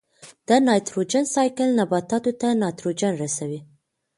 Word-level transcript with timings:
د 0.47 0.49
نایټروجن 0.67 1.23
سائیکل 1.33 1.67
نباتاتو 1.79 2.31
ته 2.41 2.47
نایټروجن 2.61 3.13
رسوي. 3.23 3.59